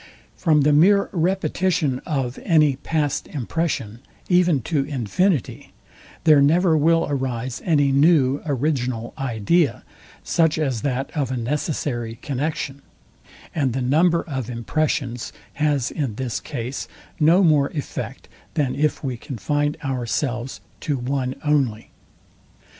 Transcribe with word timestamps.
From 0.35 0.61
the 0.61 0.73
mere 0.73 1.09
repetition 1.11 1.99
of 2.07 2.39
any 2.41 2.77
past 2.77 3.27
impression, 3.27 3.99
even 4.29 4.63
to 4.63 4.83
infinity, 4.83 5.73
there 6.23 6.41
never 6.41 6.75
will 6.75 7.05
arise 7.07 7.61
any 7.65 7.91
new 7.91 8.41
original 8.47 9.13
idea, 9.15 9.83
such 10.23 10.57
as 10.57 10.81
that 10.81 11.11
of 11.15 11.29
a 11.29 11.37
necessary 11.37 12.15
connexion; 12.23 12.81
and 13.53 13.73
the 13.73 13.81
number 13.83 14.23
of 14.23 14.49
impressions 14.49 15.31
has 15.53 15.91
in 15.91 16.15
this 16.15 16.39
case 16.39 16.87
no 17.19 17.43
more 17.43 17.67
effect 17.69 18.27
than 18.55 18.73
if 18.73 19.03
we 19.03 19.17
confined 19.17 19.77
ourselves 19.83 20.61
to 20.79 20.97
one 20.97 21.35
only. 21.43 21.91